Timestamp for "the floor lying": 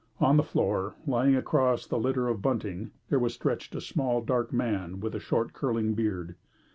0.35-1.35